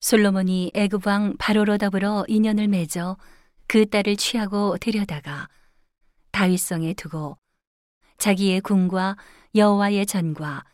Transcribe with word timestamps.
솔로몬이 0.00 0.70
애굽 0.74 1.06
왕 1.06 1.36
바로로 1.38 1.76
더불어 1.76 2.24
인연을 2.26 2.68
맺어 2.68 3.18
그 3.66 3.88
딸을 3.88 4.16
취하고 4.16 4.78
데려다가 4.78 5.48
다윗성에 6.32 6.94
두고 6.94 7.36
자기의 8.16 8.62
궁과 8.62 9.16
여호와의 9.54 10.06
전과 10.06 10.64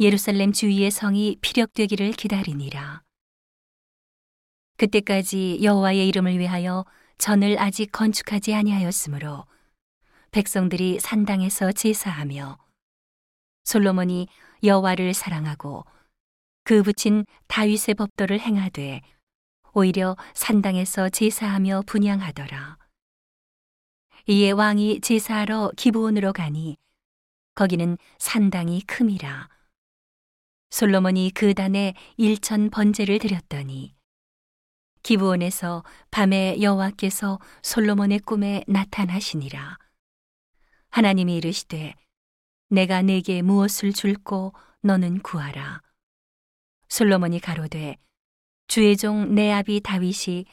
예루살렘 0.00 0.52
주위의 0.52 0.90
성이 0.90 1.38
피력되기를 1.40 2.12
기다리니라. 2.12 3.02
그때까지 4.78 5.60
여호와의 5.62 6.06
이름을 6.08 6.38
위하여 6.38 6.84
전을 7.18 7.58
아직 7.58 7.92
건축하지 7.92 8.52
아니하였으므로 8.52 9.46
백성들이 10.32 10.98
산당에서 11.00 11.72
제사하며 11.72 12.58
솔로몬이 13.64 14.28
여호와를 14.62 15.14
사랑하고 15.14 15.86
그 16.66 16.82
붙인 16.82 17.24
다윗의 17.46 17.94
법도를 17.94 18.40
행하되 18.40 19.00
오히려 19.72 20.16
산당에서 20.34 21.08
제사하며 21.10 21.82
분양하더라. 21.86 22.76
이에 24.26 24.50
왕이 24.50 25.00
제사하러 25.00 25.70
기브온으로 25.76 26.32
가니 26.32 26.76
거기는 27.54 27.96
산당이 28.18 28.80
큼이라. 28.80 29.48
솔로몬이 30.70 31.30
그 31.32 31.54
단에 31.54 31.94
일천 32.16 32.70
번제를 32.70 33.20
드렸더니 33.20 33.94
기브온에서 35.04 35.84
밤에 36.10 36.60
여호와께서 36.60 37.38
솔로몬의 37.62 38.18
꿈에 38.18 38.64
나타나시니라. 38.66 39.78
하나님이 40.90 41.36
이르시되 41.36 41.94
내가 42.70 43.02
네게 43.02 43.42
무엇을 43.42 43.92
줄고 43.92 44.52
너는 44.82 45.20
구하라. 45.20 45.85
솔로몬이 46.88 47.40
가로되 47.40 47.96
주의 48.68 48.96
종 48.96 49.34
내 49.34 49.52
아비 49.52 49.80
다윗이 49.80 50.44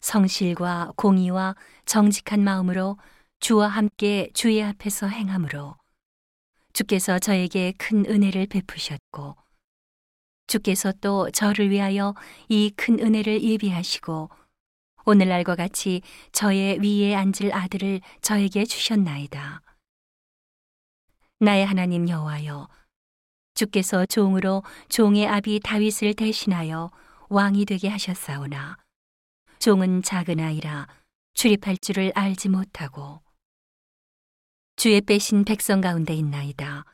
성실과 0.00 0.92
공의와 0.96 1.54
정직한 1.84 2.42
마음으로 2.44 2.96
주와 3.40 3.68
함께 3.68 4.30
주의 4.34 4.62
앞에서 4.62 5.06
행함으로 5.08 5.76
주께서 6.72 7.18
저에게 7.18 7.72
큰 7.78 8.04
은혜를 8.06 8.46
베푸셨고 8.46 9.36
주께서 10.46 10.92
또 11.00 11.30
저를 11.30 11.70
위하여 11.70 12.14
이 12.48 12.70
큰 12.76 12.98
은혜를 13.00 13.42
예비하시고 13.42 14.30
오늘날과 15.04 15.56
같이 15.56 16.02
저의 16.32 16.78
위에 16.80 17.14
앉을 17.14 17.52
아들을 17.52 18.00
저에게 18.20 18.64
주셨나이다. 18.64 19.62
나의 21.40 21.64
하나님 21.66 22.08
여호와여 22.08 22.68
주께서 23.58 24.06
종으로 24.06 24.62
종의 24.88 25.26
아비 25.26 25.58
다윗을 25.58 26.14
대신하여 26.14 26.92
왕이 27.28 27.64
되게 27.64 27.88
하셨사오나 27.88 28.78
종은 29.58 30.02
작은 30.02 30.38
아이라 30.38 30.86
출입할 31.34 31.78
줄을 31.78 32.12
알지 32.14 32.50
못하고 32.50 33.20
주의 34.76 35.00
빼신 35.00 35.44
백성 35.44 35.80
가운데 35.80 36.14
있나이다. 36.14 36.84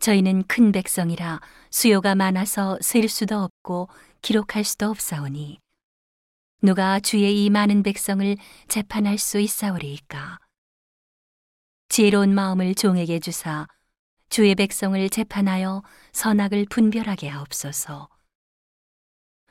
저희는 0.00 0.42
큰 0.48 0.72
백성이라 0.72 1.40
수요가 1.70 2.16
많아서 2.16 2.76
셀 2.80 3.08
수도 3.08 3.38
없고 3.38 3.88
기록할 4.22 4.64
수도 4.64 4.90
없사오니 4.90 5.60
누가 6.62 6.98
주의 6.98 7.44
이 7.44 7.48
많은 7.48 7.84
백성을 7.84 8.36
재판할 8.66 9.18
수 9.18 9.38
있사오리이까 9.38 10.40
지혜로운 11.90 12.34
마음을 12.34 12.74
종에게 12.74 13.20
주사 13.20 13.68
주의 14.30 14.54
백성을 14.54 15.10
재판하여 15.10 15.82
선악을 16.12 16.66
분별하게 16.70 17.28
하옵소서. 17.28 18.08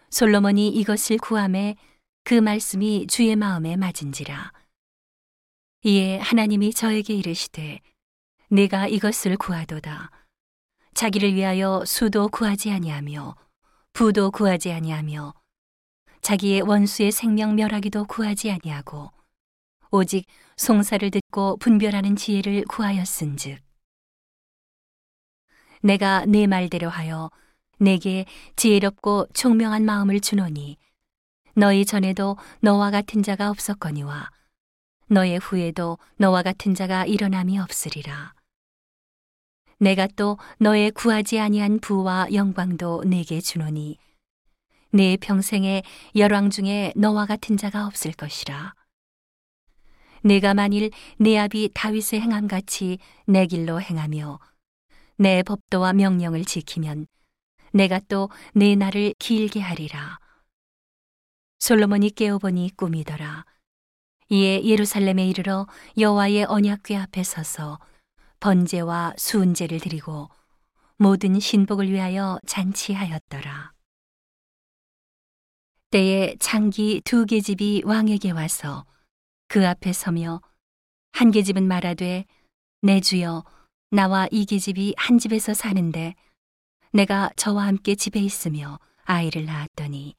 솔로몬이 0.09 0.69
이것을 0.69 1.17
구함에 1.17 1.75
그 2.23 2.35
말씀이 2.35 3.05
주의 3.07 3.35
마음에 3.35 3.75
맞은지라. 3.75 4.53
이에 5.83 6.19
하나님이 6.19 6.73
저에게 6.73 7.13
이르시되 7.13 7.81
내가 8.49 8.87
이것을 8.87 9.35
구하도다. 9.35 10.11
자기를 10.93 11.35
위하여 11.35 11.83
수도 11.85 12.29
구하지 12.29 12.71
아니하며 12.71 13.35
부도 13.91 14.31
구하지 14.31 14.71
아니하며 14.71 15.33
자기의 16.21 16.61
원수의 16.61 17.11
생명 17.11 17.55
멸하기도 17.55 18.05
구하지 18.05 18.51
아니하고 18.51 19.11
오직 19.91 20.25
송사를 20.55 21.11
듣고 21.11 21.57
분별하는 21.57 22.15
지혜를 22.15 22.63
구하였은즉 22.69 23.68
내가 25.81 26.25
네 26.25 26.47
말대로 26.47 26.89
하여 26.89 27.31
내게 27.77 28.25
지혜롭고 28.55 29.27
총명한 29.33 29.85
마음을 29.85 30.19
주노니 30.19 30.77
너희 31.55 31.85
전에도 31.85 32.37
너와 32.59 32.91
같은 32.91 33.23
자가 33.23 33.49
없었거니와 33.49 34.29
너의 35.07 35.39
후에도 35.39 35.97
너와 36.17 36.43
같은 36.43 36.75
자가 36.75 37.05
일어남이 37.05 37.57
없으리라. 37.59 38.33
내가 39.79 40.07
또 40.15 40.37
너의 40.59 40.91
구하지 40.91 41.39
아니한 41.39 41.79
부와 41.79 42.27
영광도 42.33 43.05
내게 43.05 43.39
주노니 43.39 43.97
내 44.91 45.17
평생에 45.17 45.83
열왕 46.15 46.49
중에 46.49 46.91
너와 46.95 47.25
같은 47.25 47.55
자가 47.55 47.87
없을 47.87 48.11
것이라. 48.11 48.73
내가 50.23 50.53
만일 50.53 50.91
내 51.17 51.37
아비 51.37 51.69
다윗의 51.73 52.19
행함 52.19 52.49
같이 52.49 52.99
내 53.25 53.45
길로 53.45 53.79
행하며 53.79 54.39
내 55.19 55.43
법도와 55.43 55.91
명령을 55.93 56.45
지키면 56.45 57.05
내가 57.73 57.99
또 57.99 58.29
내 58.53 58.75
날을 58.75 59.13
길게 59.19 59.59
하리라. 59.59 60.17
솔로몬이 61.59 62.09
깨어보니 62.11 62.71
꿈이더라. 62.77 63.45
이에 64.29 64.63
예루살렘에 64.63 65.27
이르러 65.27 65.67
여호와의 65.97 66.45
언약궤 66.45 66.95
앞에 66.95 67.23
서서 67.23 67.79
번제와 68.39 69.15
수은제를 69.17 69.81
드리고 69.81 70.29
모든 70.97 71.37
신복을 71.37 71.91
위하여 71.91 72.39
잔치하였더라. 72.47 73.73
때에 75.91 76.35
창기 76.39 77.01
두 77.03 77.25
계집이 77.25 77.81
왕에게 77.85 78.31
와서 78.31 78.85
그 79.49 79.67
앞에 79.67 79.91
서며 79.91 80.39
한 81.11 81.31
계집은 81.31 81.67
말하되 81.67 82.25
내 82.83 83.01
주여 83.01 83.43
나와 83.91 84.27
이 84.29 84.45
계집이 84.45 84.93
한 84.97 85.17
집에서 85.17 85.55
사는데 85.55 86.13
내가 86.91 87.31
저와 87.35 87.65
함께 87.65 87.95
집에 87.95 88.19
있으며 88.19 88.79
아이를 89.03 89.45
낳았더니 89.45 90.15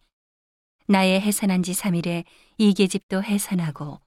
나의 0.89 1.21
해산한 1.21 1.63
지 1.63 1.73
3일에 1.73 2.25
이 2.59 2.75
계집도 2.75 3.23
해산하고 3.23 4.01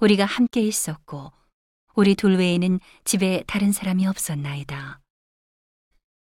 우리가 0.00 0.24
함께 0.24 0.62
있었고 0.62 1.32
우리 1.94 2.16
둘 2.16 2.36
외에는 2.36 2.80
집에 3.04 3.44
다른 3.46 3.70
사람이 3.70 4.04
없었나이다. 4.06 5.00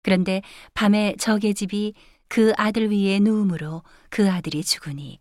그런데 0.03 0.43
밤에 0.75 1.15
저 1.19 1.39
계집이 1.39 1.95
그 2.27 2.53
아들 2.57 2.91
위에 2.91 3.21
누움으로 3.21 3.85
그 4.11 4.29
아들이 4.31 4.65
죽으니 4.65 5.21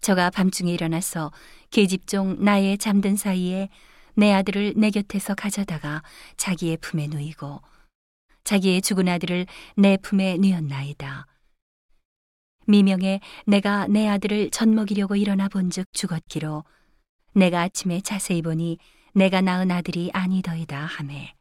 저가 0.00 0.30
밤중에 0.30 0.72
일어나서 0.72 1.32
계집종 1.70 2.44
나의 2.44 2.78
잠든 2.78 3.16
사이에 3.16 3.68
내 4.14 4.32
아들을 4.32 4.74
내 4.76 4.90
곁에서 4.90 5.34
가져다가 5.34 6.02
자기의 6.36 6.78
품에 6.78 7.06
누이고 7.08 7.60
자기의 8.44 8.82
죽은 8.82 9.08
아들을 9.08 9.46
내 9.76 9.96
품에 9.96 10.36
누였나이다. 10.38 11.26
미명에 12.66 13.20
내가 13.46 13.86
내 13.88 14.08
아들을 14.08 14.50
젖먹이려고 14.50 15.16
일어나 15.16 15.48
본즉 15.48 15.92
죽었기로 15.92 16.64
내가 17.34 17.62
아침에 17.62 18.00
자세히 18.00 18.42
보니 18.42 18.78
내가 19.14 19.40
낳은 19.40 19.70
아들이 19.70 20.10
아니더이다 20.12 20.78
하매 20.78 21.34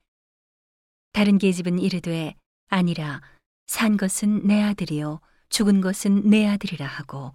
다른 1.13 1.37
계집은 1.37 1.79
이르되 1.79 2.35
아니라 2.69 3.21
산 3.67 3.97
것은 3.97 4.47
내 4.47 4.61
아들이요 4.61 5.19
죽은 5.49 5.81
것은 5.81 6.29
내 6.29 6.47
아들이라 6.47 6.85
하고 6.85 7.33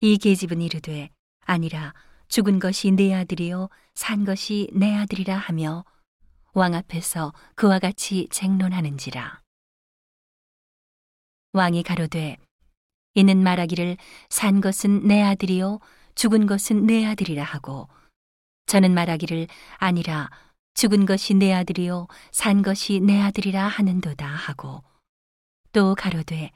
이 0.00 0.18
계집은 0.18 0.60
이르되 0.60 1.10
아니라 1.44 1.94
죽은 2.30 2.60
것이 2.60 2.92
내 2.92 3.12
아들이요 3.12 3.68
산 3.94 4.24
것이 4.24 4.70
내 4.72 4.94
아들이라 4.94 5.36
하며 5.36 5.84
왕 6.52 6.74
앞에서 6.74 7.32
그와 7.56 7.80
같이 7.80 8.28
쟁론하는지라. 8.30 9.40
왕이 11.52 11.82
가로되 11.82 12.36
이는 13.14 13.42
말하기를 13.42 13.96
산 14.28 14.60
것은 14.60 15.08
내 15.08 15.20
아들이요 15.22 15.80
죽은 16.14 16.46
것은 16.46 16.86
내 16.86 17.04
아들이라 17.04 17.42
하고 17.42 17.88
저는 18.66 18.94
말하기를 18.94 19.48
아니라 19.78 20.30
죽은 20.74 21.06
것이 21.06 21.34
내 21.34 21.52
아들이요 21.52 22.06
산 22.30 22.62
것이 22.62 23.00
내 23.00 23.20
아들이라 23.20 23.66
하는도다 23.66 24.24
하고 24.24 24.84
또 25.72 25.96
가로되 25.96 26.52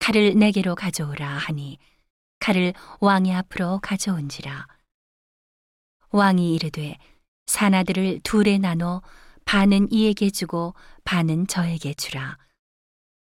칼을 0.00 0.34
내게로 0.34 0.74
가져오라 0.74 1.28
하니 1.28 1.78
칼을 2.40 2.74
왕의 2.98 3.32
앞으로 3.32 3.78
가져온지라 3.80 4.77
왕이 6.18 6.54
이르되 6.54 6.98
사나들을 7.46 8.20
둘에 8.24 8.58
나눠 8.58 9.02
반은 9.44 9.90
이에게 9.92 10.30
주고 10.30 10.74
반은 11.04 11.46
저에게 11.46 11.94
주라. 11.94 12.36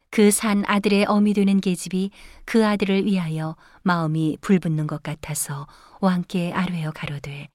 그 0.09 0.31
산 0.31 0.63
아들의 0.65 1.05
어미 1.05 1.33
되는 1.33 1.59
계집이 1.59 2.11
그 2.45 2.65
아들을 2.65 3.05
위하여 3.05 3.55
마음이 3.83 4.37
불붙는 4.41 4.87
것 4.87 5.03
같아서 5.03 5.67
왕께 5.99 6.53
아뢰어 6.53 6.91
가로되 6.91 7.49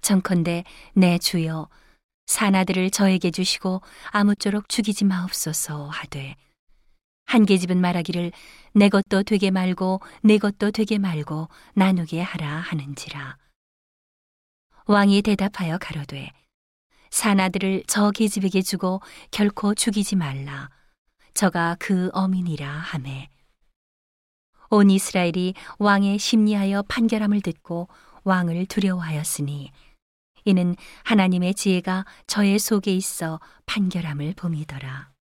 정컨대 0.00 0.64
내 0.94 1.18
주여 1.18 1.68
산 2.26 2.54
아들을 2.54 2.90
저에게 2.90 3.30
주시고 3.32 3.82
아무쪼록 4.10 4.68
죽이지 4.68 5.04
마옵소서 5.04 5.88
하되 5.88 6.36
한 7.26 7.44
계집은 7.44 7.80
말하기를 7.80 8.32
내 8.74 8.88
것도 8.88 9.24
되게 9.24 9.50
말고 9.50 10.00
내 10.22 10.38
것도 10.38 10.70
되게 10.70 10.98
말고 10.98 11.48
나누게 11.74 12.22
하라 12.22 12.60
하는지라 12.60 13.36
왕이 14.90 15.20
대답하여 15.20 15.76
가로되 15.76 16.32
산 17.10 17.40
아들을 17.40 17.82
저 17.86 18.10
계집에게 18.10 18.62
주고 18.62 19.02
결코 19.30 19.74
죽이지 19.74 20.16
말라 20.16 20.70
저가 21.34 21.76
그 21.78 22.08
어민이라 22.14 22.66
하매 22.66 23.28
온 24.70 24.88
이스라엘이 24.88 25.52
왕의 25.78 26.18
심리하여 26.18 26.84
판결함을 26.88 27.42
듣고 27.42 27.88
왕을 28.24 28.64
두려워하였으니 28.64 29.72
이는 30.46 30.74
하나님의 31.04 31.52
지혜가 31.52 32.06
저의 32.26 32.58
속에 32.58 32.90
있어 32.94 33.40
판결함을 33.66 34.32
봄이더라. 34.38 35.17